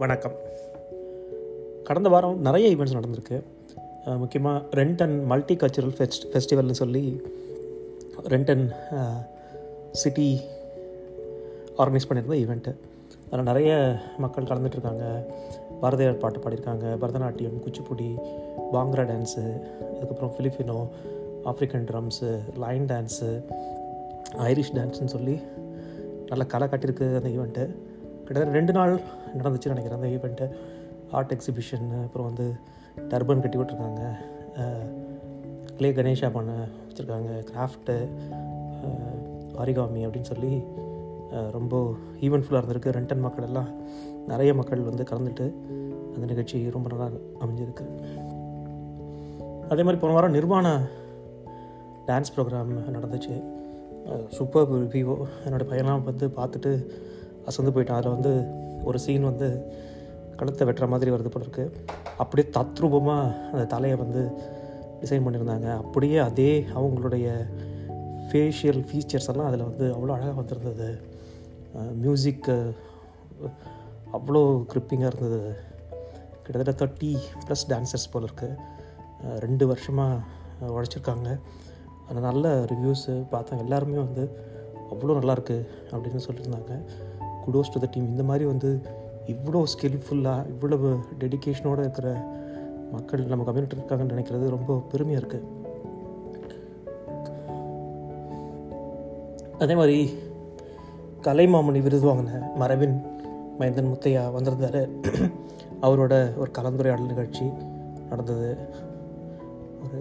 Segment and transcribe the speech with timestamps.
[0.00, 0.34] வணக்கம்.
[1.86, 3.36] கடந்த வாரம் நிறைய ஈவெண்ட்ஸ் நடந்திருக்கு.
[4.22, 7.02] முக்கியமாக rent and multi cultural fest ஃபெஸ்டிவல்னு சொல்லி
[8.32, 8.70] ரெண்ட் அண்ட்
[10.02, 10.28] சிட்டி
[11.82, 12.72] ஆர்கனைஸ் பண்ணியிருந்த ஈவெண்ட்டு
[13.30, 13.72] அதில் நிறைய
[14.24, 15.04] மக்கள் கலந்துட்டுருக்காங்க
[15.82, 16.86] பாரதியார் பாட்டு பாடியிருக்காங்க.
[17.02, 18.08] பரதநாட்டியம் குச்சிப்புடி
[18.72, 19.44] பாங்க்ரா டான்ஸு
[19.96, 20.78] அதுக்கப்புறம் Filipino
[21.52, 22.32] African drums
[22.64, 23.30] line dance
[24.48, 25.36] Irish டான்ஸ்னு சொல்லி
[26.32, 27.64] நல்லா களை காட்டியிருக்கு அந்த ஈவெண்ட்டு
[28.30, 28.92] கிட்டத்தட்ட ரெண்டு நாள்
[29.38, 29.98] நடந்துச்சுன்னு நினைக்கிறேன்.
[29.98, 30.46] அந்த ஈவெண்ட்டு
[31.18, 32.44] ஆர்ட் எக்ஸிபிஷன் அப்புறம் வந்து
[33.12, 34.02] டர்பன் கட்டி விட்டுருக்காங்க.
[35.78, 36.52] க்ளே கணேஷா பண்ண
[36.88, 37.30] வச்சுருக்காங்க.
[37.48, 37.96] கிராஃப்ட்டு
[39.64, 40.52] ஆரிகாமி அப்படின்னு சொல்லி
[41.56, 41.74] ரொம்ப
[42.26, 42.94] ஈவெண்ட்ஃபுல்லாக இருந்திருக்கு.
[42.98, 43.68] ரெண்டன் மக்கள் எல்லாம்
[44.30, 45.48] நிறைய மக்கள் வந்து கலந்துட்டு
[46.14, 47.10] அந்த நிகழ்ச்சி ரொம்ப நல்லா
[47.42, 47.86] அமைஞ்சிருக்கு.
[49.72, 50.68] அதே மாதிரி போன வாரம் நிர்வாண
[52.08, 53.36] டான்ஸ் ப்ரோக்ராம் நடந்துச்சு.
[54.38, 55.16] சூப்பர் விவோ
[55.46, 56.72] என்னோடய பையன்லாம் வந்து பார்த்துட்டு
[57.48, 58.00] அசந்து போயிட்டான்.
[58.00, 58.32] அதில் வந்து
[58.88, 59.48] ஒரு சீன் வந்து
[60.38, 61.64] கழுத்தை வெட்டுற மாதிரி வருது போல இருக்கு.
[62.22, 64.22] அப்படியே தத்ரூபமாக அந்த தலையை வந்து
[65.00, 65.68] டிசைன் பண்ணியிருந்தாங்க.
[65.82, 67.26] அப்படியே அதே அவங்களுடைய
[68.28, 70.88] ஃபேஷியல் ஃபீச்சர்ஸ் எல்லாம் அதில் வந்து அவ்வளோ அழகாக வந்திருந்தது.
[72.02, 72.56] மியூசிக்கு
[74.18, 75.40] அவ்வளோ கிரிப்பிங்காக இருந்தது.
[76.44, 77.10] கிட்டத்தட்ட தேர்ட்டி
[77.46, 81.28] ப்ளஸ் டான்சர்ஸ் போல் இருக்குது ரெண்டு வருஷமாக உழைச்சிருக்காங்க.
[82.08, 84.24] அந்த நல்ல ரிவ்யூஸு பார்த்தாங்க எல்லாருமே வந்து
[84.94, 85.58] அவ்வளோ நல்லாயிருக்கு
[85.92, 86.72] அப்படின்னு சொல்லியிருந்தாங்க.
[87.46, 88.70] குடோஸ் டு த டீம் இந்த மாதிரி வந்து
[89.26, 90.88] இவ்வளோ ஸ்கில்ஃபுல்லாக இவ்வளவு
[91.18, 92.08] டெடிகேஷனோடு இருக்கிற
[92.92, 95.58] மக்கள் நம்ம கம்யூனிட்டி இருக்காங்கன்னு நினைக்கிறது ரொம்ப பெருமையாக இருக்குது
[99.58, 99.98] அதே மாதிரி
[101.22, 102.94] கலைமாமணி விருது வாங்கின மரபின்
[103.58, 104.82] மைந்தன் முத்தையா வந்திருந்தார்.
[105.86, 107.44] அவரோட ஒரு கலந்துரையாடல் நிகழ்ச்சி
[108.08, 108.50] நடந்தது.
[109.84, 109.98] ஒரு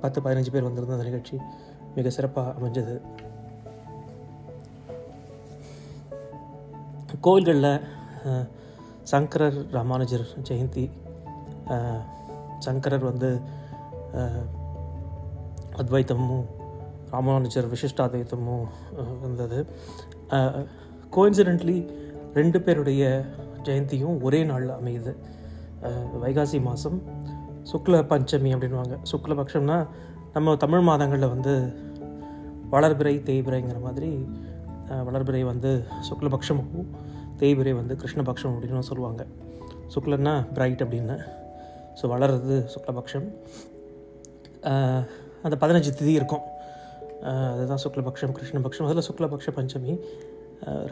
[0.00, 1.36] பத்து பதினஞ்சு பேர் வந்திருந்த அந்த நிகழ்ச்சி
[1.94, 2.94] மிக சிறப்பாக அமைஞ்சது.
[7.24, 7.80] கோவில்களில்
[9.10, 10.84] சங்கரர் ராமானுஜர் ஜெயந்தி
[12.58, 13.30] சங்கரர் வந்து
[15.80, 16.42] அத்வைத்தமும்
[17.10, 18.64] ராமானுஜர் விசிஷ்டாத்வைத்தமும்
[19.22, 19.58] வந்தது.
[21.16, 21.76] கோயின்சிடென்ட்லி
[22.34, 23.02] ரெண்டு பேருடைய
[23.62, 25.14] ஜெயந்தியும் ஒரே நாளில் அமையுது.
[26.24, 26.98] வைகாசி மாதம்
[27.72, 29.78] சுக்ல பஞ்சமி அப்படின்வாங்க சுக்லபக்ஷம்னா
[30.32, 31.54] நம்ம தமிழ் மாதங்களில் வந்து
[32.72, 34.10] வளர்பிறை தேய்பிறைங்கிற மாதிரி
[35.08, 35.70] வளர்பிறை வந்து
[36.08, 36.86] சுக்லபக்ஷமும்
[37.42, 39.22] தேய்பிறை வந்து கிருஷ்ணபக்ஷம் அப்படின்னு சொல்லுவாங்க.
[39.94, 41.16] சுக்லன்னா பிரைட் அப்படின்னு.
[41.98, 43.26] ஸோ வளர்றது சுக்லபக்ஷம்.
[45.44, 46.44] அந்த பதினஞ்சு திதி இருக்கும்.
[47.54, 48.86] அதுதான் சுக்லபக்ஷம் கிருஷ்ணபக்ஷம்.
[48.86, 49.94] அதில் சுக்லபக்ஷ பஞ்சமி.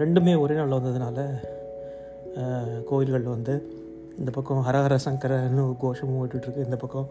[0.01, 1.19] ரெண்டுமே ஒரே நாளில் வந்ததுனால
[2.91, 3.55] கோயில்களில் வந்து
[4.19, 6.65] இந்த பக்கம் ஹரஹர சங்கரன்னு கோஷமும் ஓடிட்டுருக்கு.
[6.67, 7.09] இந்த பக்கம்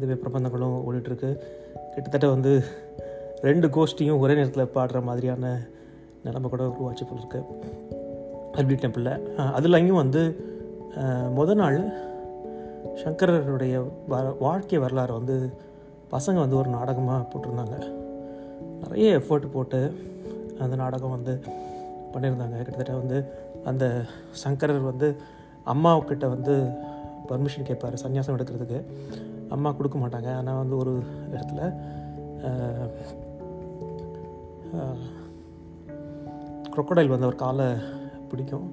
[0.00, 1.30] திவ்ய பிரபந்தங்களும் ஓடிட்டுருக்கு.
[1.94, 2.52] கிட்டத்தட்ட வந்து
[3.48, 5.52] ரெண்டு கோஷ்டியும் ஒரே நேரத்தில் பாடுற மாதிரியான
[6.24, 7.44] நிலைமை கூட உருவாச்சு போல
[8.54, 9.12] அல்பி டெம்பிளில்
[9.54, 10.22] அதுலேயும் வந்து
[11.00, 11.78] அஹ், முத நாள்
[13.02, 13.74] சங்கரருடைய
[14.08, 15.34] வ வாழ்க்கை வரலாறு வந்து
[16.12, 17.76] பசங்க வந்து ஒரு நாடகமாக போட்டிருந்தாங்க.
[18.80, 19.80] நிறைய எஃபர்ட் போட்டு
[20.60, 21.34] அந்த நாடகம் வந்து
[22.12, 22.56] பண்ணியிருந்தாங்க.
[22.58, 23.18] கிட்டத்தட்ட வந்து
[23.64, 23.84] அந்த
[24.42, 25.08] சங்கரர் வந்து
[25.66, 26.54] அம்மாவுக்கிட்ட வந்து
[27.28, 28.80] பர்மிஷன் கேட்பார் சன்னியாசம் எடுக்கிறதுக்கு.
[29.50, 30.30] அம்மா கொடுக்க மாட்டாங்க.
[30.38, 30.92] ஆனால் வந்து ஒரு
[31.32, 31.60] இடத்துல
[36.72, 37.68] க்ரொக்கடைல் வந்து ஒரு காலை
[38.32, 38.66] பிடிக்கும்.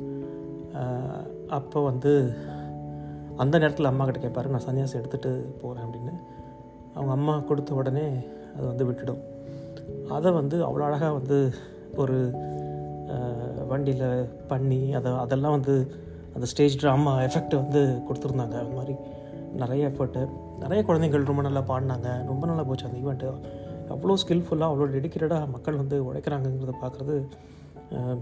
[1.58, 2.12] அப்போ வந்து
[3.44, 5.32] அந்த நேரத்தில் அம்மா கிட்ட கேட்பாரு நான் சன்னியாசம் எடுத்துகிட்டு
[5.62, 6.14] போகிறேன் அப்படின்னு.
[6.96, 8.06] அவங்க அம்மா கொடுத்த உடனே
[8.56, 9.22] அது வந்து விட்டுடும்.
[10.16, 11.38] அதை வந்து அவ்வளோ அழகாக வந்து
[12.04, 12.18] ஒரு
[13.72, 14.08] வண்டியில்
[14.52, 15.76] பண்ணி அதை அதெல்லாம் வந்து
[16.36, 18.56] அந்த ஸ்டேஜ் ட்ராமா எஃபெக்ட் வந்து கொடுத்துருந்தாங்க.
[18.64, 18.96] அது மாதிரி
[19.62, 20.24] நிறைய எஃபர்ட்டு
[20.64, 22.10] நிறைய குழந்தைகள் ரொம்ப நல்லா பாடினாங்க.
[22.32, 23.30] ரொம்ப நல்லா போச்சு அந்த ஈவெண்ட்டு
[23.96, 27.16] அவ்வளோ ஸ்கில்ஃபுல்லாக அவ்வளோ டெடிக்கேட்டடாக மக்கள் வந்து உழைக்கிறாங்கங்கிறத பார்க்குறது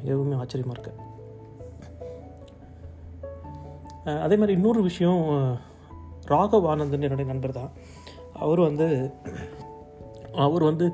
[0.01, 1.13] மிகவும் ஆச்சரியமாக இருக்குது
[4.25, 5.21] அதே மாதிரி இன்னொரு விஷயம்
[6.31, 7.71] ராகவ் ஆனந்தன் என்னுடைய நண்பர் தான்.
[8.43, 8.87] அவர் வந்து
[10.45, 10.85] அவர் வந்து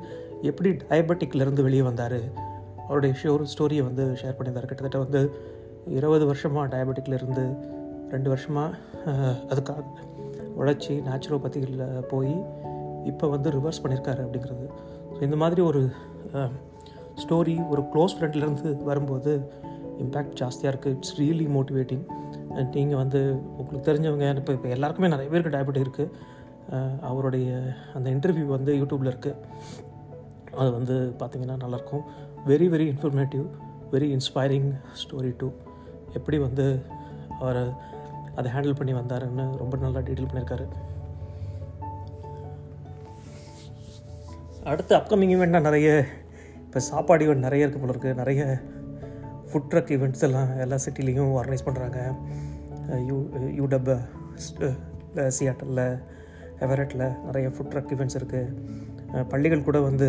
[0.50, 2.20] எப்படி டயபெட்டிக்லேருந்து வெளியே வந்தார்
[2.86, 4.68] அவருடைய ஷோர் ஸ்டோரியை வந்து ஷேர் பண்ணியிருந்தார்.
[4.70, 5.20] கிட்டத்தட்ட வந்து
[5.98, 7.44] இருபது வருஷமாக டயபெட்டிக்லேருந்து
[8.14, 8.70] ரெண்டு வருஷமாக
[9.52, 9.82] அதுக்காக
[10.60, 12.34] உழைச்சி நேச்சுரோபதியில் போய்
[13.10, 14.66] இப்போ வந்து ரிவர்ஸ் பண்ணியிருக்காரு அப்படிங்கிறது.
[15.14, 15.82] ஸோ இந்த மாதிரி ஒரு
[17.22, 19.32] ஸ்டோரி ஒரு க்ளோஸ் ஃப்ரெண்ட்லேருந்து வரும்போது
[20.04, 22.04] இம்பேக்ட் ஜாஸ்தியாக இருக்குது இட்ஸ் ரியலி மோட்டிவேட்டிங்
[22.74, 23.20] நீங்கள் வந்து
[23.58, 26.10] உங்களுக்கு தெரிஞ்சவங்க இப்போ இப்போ எல்லாருக்குமே நிறைய பேருக்கு டயபெட்டிக் இருக்குது
[27.00, 27.48] அவருடைய
[27.94, 29.38] அந்த இன்டர்வியூ வந்து யூடியூப்பில் இருக்குது
[30.56, 32.04] அது வந்து பார்த்திங்கன்னா நல்லாயிருக்கும்
[32.46, 33.44] very very informative
[33.92, 34.70] very inspiring
[35.02, 35.48] story too
[36.12, 36.66] எப்படி வந்து
[37.40, 37.60] அவர்
[38.34, 40.66] அதை ஹேண்டில் பண்ணி வந்தாருன்னு ரொம்ப நல்லா டீட்டெயில் பண்ணியிருக்காரு
[44.64, 45.88] அடுத்து அப்கமிங் ஈவெண்ட்னா நிறைய
[46.64, 48.42] இப்போ சாப்பாடு இவெண்ட் நிறைய இருக்குது போல இருக்குது நிறைய
[49.52, 51.98] ஃபுட் ட்ரக் ஈவெண்ட்ஸ் எல்லாம் எல்லா சிட்டிலையும் ஆர்கனைஸ் பண்ணுறாங்க
[53.08, 53.16] யூ
[53.60, 53.90] யூடப்
[55.36, 55.84] சியாட்டலில்
[56.66, 60.08] எவரெட்டில் நிறைய ஃபுட் ட்ரக் ஈவெண்ட்ஸ் இருக்குது பள்ளிகள் கூட வந்து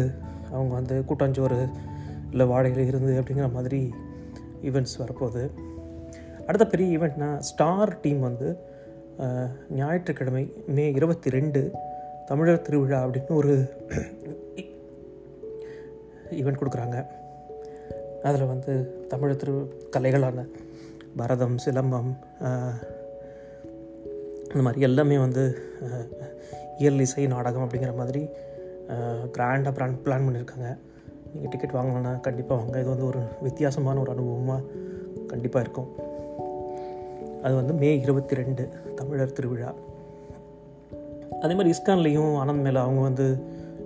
[0.55, 1.59] அவங்க வந்து கூட்டாஞ்சோறு
[2.33, 3.81] இல்லை வாடகையில் இருந்து அப்படிங்கிற மாதிரி
[4.69, 5.43] ஈவெண்ட்ஸ் வரப்போகுது.
[6.47, 8.47] அடுத்த பெரிய ஈவெண்ட்னா ஸ்டார் டீம் வந்து
[9.79, 10.43] ஞாயிற்றுக்கிழமை
[10.75, 11.61] மே இருபத்தி ரெண்டு
[12.29, 13.53] தமிழர் திருவிழா அப்படின்னு ஒரு
[16.41, 16.97] ஈவெண்ட் கொடுக்குறாங்க.
[18.23, 18.73] அதில் வந்து
[19.11, 19.53] தமிழ் திரு
[19.95, 20.45] கலைகளான
[21.15, 22.11] பரதம் சிலம்பம்
[24.51, 25.43] இந்த மாதிரி எல்லாமே வந்து
[26.77, 28.21] இயல் இசை நாடகம் அப்படிங்கிற மாதிரி
[29.35, 30.69] கிராண்டாக பிளான் பிளான் பண்ணியிருக்காங்க.
[31.33, 32.75] நீங்கள் டிக்கெட் வாங்கணுன்னா கண்டிப்பாக வாங்க.
[32.79, 34.61] இது வந்து ஒரு வித்தியாசமான ஒரு அனுபவமாக
[35.27, 35.89] கண்டிப்பாக இருக்கும்.
[37.41, 38.63] அது வந்து மே இருபத்தி ரெண்டு
[38.95, 39.71] தமிழர் திருவிழா.
[41.41, 43.27] அதே மாதிரி இஸ்கான்லேயும் ஆனந்த் மேலே அவங்க வந்து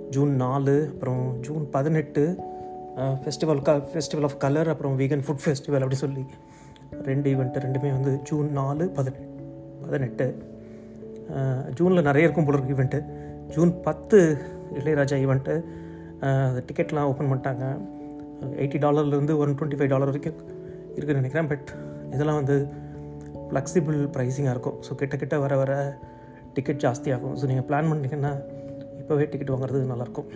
[0.10, 2.24] ஜூன் நாலு அப்புறம் ஜூன் பதினெட்டு
[3.24, 6.24] ஃபெஸ்டிவல் க ஃபெஸ்டிவல் ஆஃப் கலர் அப்புறம் வீகன் ஃபுட் ஃபெஸ்டிவல் அப்படி சொல்லி
[7.10, 9.26] ரெண்டு ஈவெண்ட்டு ரெண்டுமே வந்து ஜூன் நாலு பதினெட்டு
[9.84, 10.28] பதினெட்டு.
[11.78, 13.00] ஜூனில் நிறைய இருக்கும் போல இருக்கு ஈவெண்ட்டு
[13.56, 14.18] ஜூன் பத்து
[14.80, 15.56] இளையராஜா ஈவெண்ட்டு
[16.68, 17.66] டிக்கெட்லாம் ஓப்பன் பண்ணிட்டாங்க.
[18.62, 20.40] எயிட்டி டாலர்லேருந்து ஒன் டுவெண்ட்டி ஃபைவ் டாலர் வரைக்கும்
[20.98, 21.50] இருக்குன்னு நினைக்கிறேன்.
[21.52, 21.70] பட்
[22.16, 22.56] இதெல்லாம் வந்து
[23.50, 24.78] ஃப்ளெக்சிபிள் ப்ரைஸிங்காக இருக்கும்.
[24.86, 25.74] ஸோ கிட்ட கிட்ட வர வர
[26.56, 27.36] டிக்கெட் ஜாஸ்தியாகும்.
[27.40, 28.34] ஸோ நீங்கள் பிளான் பண்ணிங்கன்னா
[29.02, 30.30] இப்போவே டிக்கெட் வாங்குறது நல்லாயிருக்கும்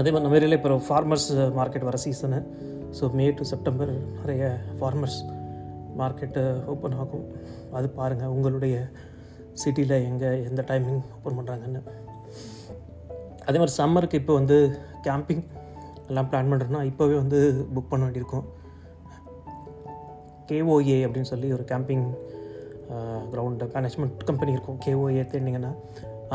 [0.00, 2.40] அதே மாதிரி நம்ம இப்போ ஃபார்மர்ஸ் மார்க்கெட் வர season
[2.98, 4.44] so May to September நிறைய
[4.78, 5.18] ஃபார்மர்ஸ்
[6.00, 6.42] மார்க்கெட்டு
[6.72, 7.24] ஓப்பன் ஆகும்.
[7.78, 8.76] அது பாருங்கள் உங்களுடைய
[9.62, 11.80] சிட்டியில் எங்கே எந்த டைமிங் ஓப்பன் பண்ணுறாங்கன்னு
[13.48, 14.56] அதே மாதிரி சம்மருக்கு இப்போ வந்து
[15.06, 15.42] கேம்பிங்
[16.10, 17.38] எல்லாம் பிளான் பண்ணுறோன்னா இப்போவே வந்து
[17.74, 18.46] புக் பண்ண வேண்டியிருக்கும்.
[20.50, 22.06] கேஓஏ அப்படின்னு சொல்லி ஒரு கேம்பிங்
[23.32, 24.78] கிரவுண்டு மேனேஜ்மெண்ட் கம்பெனி இருக்கும்.
[24.86, 25.72] கேஓஏ தேடிங்கன்னா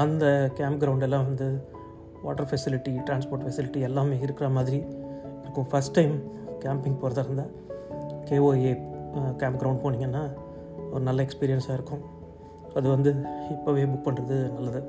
[0.03, 0.25] அந்த
[0.59, 1.47] கேம்ப் கிரவுண்டெல்லாம் வந்து
[2.25, 4.79] வாட்டர் ஃபெசிலிட்டி டிரான்ஸ்போர்ட் ஃபெசிலிட்டி எல்லாமே இருக்கிற மாதிரி
[5.43, 5.67] இருக்கும்.
[5.71, 6.13] ஃபஸ்ட் டைம்
[6.63, 7.51] கேம்பிங் போகிறதா இருந்தால்
[8.29, 8.73] கேஓஏ
[9.41, 10.23] கேம்ப் கிரவுண்ட் போனீங்கன்னா
[10.93, 12.03] ஒரு நல்ல எக்ஸ்பீரியன்ஸாக இருக்கும்.
[12.79, 13.11] அது வந்து
[13.53, 14.81] இப்போவே புக் பண்ணுறது நல்லது.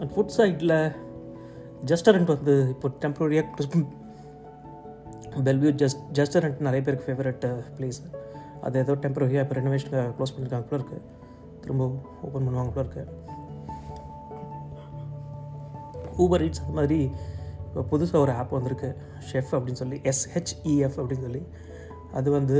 [0.00, 0.76] அண்ட் ஃபுட் சைட்டில்
[1.90, 3.84] ஜஸ்டரண்ட் வந்து இப்போ டெம்பரரியாக
[5.46, 7.44] பெல்வியூ ஜஸ்ட் ஜஸ்டரண்ட் நிறைய பேருக்கு ஃபேவரட்
[7.76, 8.00] பிளேஸ்
[8.66, 11.02] அது ஏதோ டெம்பரரியாக இப்போ ரெனோவேஷனுக்கு க்ளோஸ் பண்ணியிருக்காங்க போல இருக்குது
[11.66, 11.84] திரும்ப
[12.24, 13.04] ஓப்பன் பண்ணுவாங்க போல இருக்க.
[16.22, 16.98] ஊபர் ஈட்ஸ் அது மாதிரி
[17.68, 18.90] இப்போ புதுசாக ஒரு ஆப் வந்திருக்கு.
[19.30, 21.42] ஷெஃப் அப்படின்னு சொல்லி எஸ்ஹெச்இஎஃப் அப்படின்னு சொல்லி.
[22.18, 22.58] அது வந்து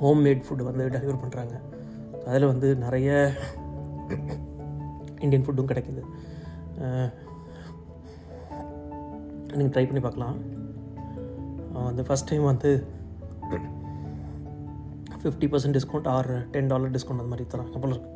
[0.00, 1.54] ஹோம்மேட் ஃபுட்டு வந்து டெலிவர் பண்ணுறாங்க
[2.26, 3.10] அதில் வந்து நிறைய
[5.20, 6.02] இந்தியன் ஃபுட்டும் கிடைக்குது.
[9.58, 10.36] நீங்கள் ட்ரை பண்ணி பார்க்கலாம்.
[11.88, 12.70] வந்து ஃபஸ்ட் டைம் வந்து
[15.26, 18.12] fifty percent discount or ten dollar discount அந்த மாதிரி தராங்க போல இருக்கு.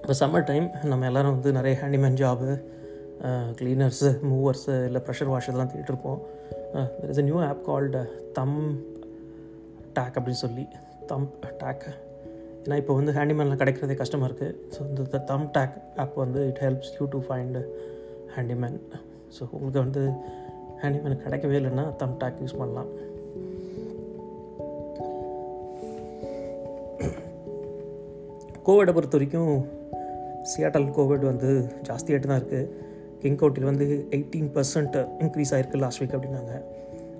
[0.00, 2.50] இப்போ சம்மர் டைம் நம்ம எல்லோரும் வந்து நிறைய ஹேண்டிமேன் ஜாபு
[3.58, 6.20] க்ளீனர்ஸு மூவர்ஸு இல்லை ப்ரெஷர் வாஷ் இதெல்லாம் தேடிட்டு இருப்போம்.
[7.00, 8.00] There is a new app called
[9.96, 10.64] Thumbtack அப்படின்னு சொல்லி.
[11.10, 11.26] தம்
[11.62, 11.84] டேக்
[12.64, 16.92] ஏன்னா இப்போ வந்து ஹேண்டிமேன்லாம் கிடைக்கிறதே கஷ்டமாக இருக்குது ஸோ இந்த தம் டேக் ஆப் வந்து it helps
[16.98, 17.58] you to find
[18.36, 18.78] handyman
[19.36, 20.02] so உங்களுக்கு வந்து
[20.82, 22.90] ஹேண்டிமேன் கிடைக்கவே இல்லைன்னா தம் டாக் யூஸ் பண்ணலாம்
[28.66, 29.54] கோவிடை பொறுத்த வரைக்கும்
[30.50, 31.50] சியாட்டல் கோவிட் வந்து
[31.86, 32.68] ஜாஸ்தியாகிட்டு தான் இருக்குது
[33.22, 36.54] கிங் கவுண்டில் வந்து எயிட்டீன் பர்சன்ட் இன்க்ரீஸ் ஆகிருக்கு லாஸ்ட் வீக் அப்படின்னாங்க.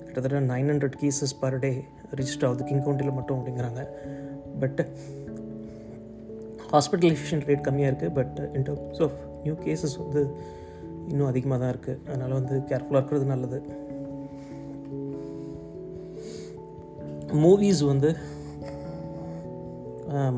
[0.05, 1.71] கிட்டத்தட்ட nine hundred cases per day
[2.19, 3.83] register ஆகுது கிங் கவுண்டியில் மட்டும் அப்படிங்கிறாங்க.
[4.63, 4.81] பட்
[6.73, 10.23] ஹாஸ்பிட்டலைசேஷன் ரேட் கம்மியாக இருக்குது but in terms of new cases வந்து
[11.11, 13.59] இன்னும் அதிகமாக தான் இருக்குது அதனால் வந்து கேர்ஃபுல்லாக இருக்கிறது நல்லது.
[17.45, 18.11] மூவிஸ் வந்து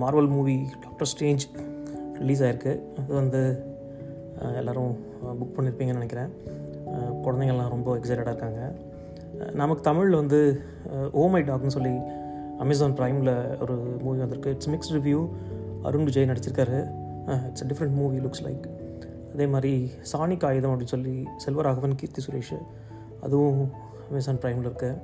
[0.01, 1.45] Marvel movie Doctor Strange
[2.21, 3.43] release ஆகிருக்கு அது வந்து
[4.61, 4.93] எல்லோரும்
[5.39, 6.31] புக் பண்ணியிருப்பீங்கன்னு நினைக்கிறேன்.
[7.25, 8.61] குழந்தைங்கள்லாம் ரொம்ப எக்ஸைட்டடாக இருக்காங்க.
[9.61, 10.41] நமக்கு தமிழில் வந்து
[11.23, 11.95] ஓமை டாக்னு oh சொல்லி
[12.65, 13.33] அமேசான் ப்ரைமில்
[13.65, 13.75] ஒரு
[14.05, 14.53] மூவி வந்திருக்கு.
[14.57, 15.21] It's mix review
[15.89, 16.81] Arun Vijay நடிச்சிருக்காரு.
[17.49, 18.67] It's a different movie looks like
[19.33, 19.73] அதே மாதிரி
[20.03, 22.57] சாணிக் ஆயுதம் அப்படின்னு சொல்லி செல்வராகவன் கீர்த்தி சுரேஷ்
[23.21, 23.61] அதுவும்
[24.11, 24.99] அமேசான் ப்ரைமில் இருக்குது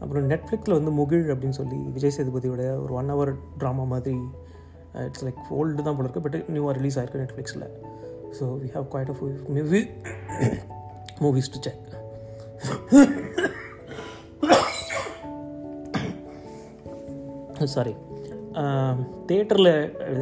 [0.00, 4.18] அப்புறம் நெட்ஃப்ளிக்ஸில் வந்து முகிழ் அப்படின்னு சொல்லி விஜய் சேதுபதியோட ஒரு ஒன் ஹவர் ட்ராமா மாதிரி
[5.06, 7.66] இட்ஸ் லைக் ஓல்டு தான் போல இருக்குது பட் நியூவாக ரிலீஸ் ஆயிருக்கு நெட்ஃப்ளிக்ஸில்
[8.38, 9.22] so we have quite of
[9.56, 9.82] movie
[11.20, 11.82] movies to check
[17.64, 17.92] sorry
[19.30, 19.72] தேட்டரில்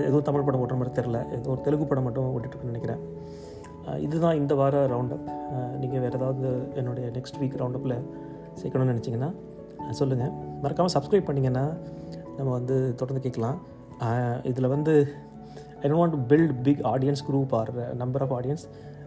[0.07, 3.03] எதுவும் தமிழ் படம் ஓட்டுற மாதிரி தெரில ஏதோ ஒரு தெலுங்கு படம் மட்டும் ஓட்டிட்டுருக்குன்னு நினைக்கிறேன்.
[4.07, 5.27] இதுதான் இந்த வார ரவுண்ட் அப்
[5.81, 6.49] நீங்கள் வேறு ஏதாவது
[6.81, 7.97] என்னுடைய நெக்ஸ்ட் வீக் ரவுண்ட் அப்பில்
[8.61, 9.31] சேர்க்கணும்னு நினச்சிங்கன்னா
[10.01, 11.65] சொல்லுங்கள் மறக்காமல் சப்ஸ்கிரைப் பண்ணிங்கன்னா
[12.37, 13.59] நம்ம வந்து தொடர்ந்து கேட்கலாம்.
[14.51, 14.95] இதில் வந்து
[15.83, 18.65] I don't want to build big audience group or number of audience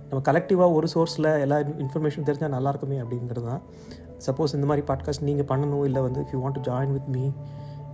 [0.10, 3.64] நம்ம கலெக்டிவாக ஒரு சோர்ஸில் எல்லா இன்ஃபர்மேஷன் தெரிஞ்சால் நல்லா இருக்குமே அப்படிங்கிறது தான்
[4.28, 7.24] சப்போஸ் இந்த மாதிரி பாட்காஸ்ட் நீங்கள் பண்ணணும் இல்லை வந்து if you want to join with me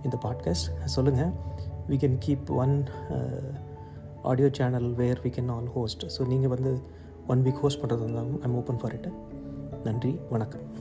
[0.04, 1.30] இந்த பாட்காஸ்ட் சொல்லுங்கள்
[1.88, 2.84] we can keep one
[4.22, 6.80] audio channel where we can all host so நீங்கள் வந்து
[7.26, 9.08] ஒன் வீக் ஹோஸ்ட் பண்ணுறது இருந்தாலும் ஐம் ஓப்பன் ஃபார் இட்
[9.84, 10.73] நன்றி வணக்கம்.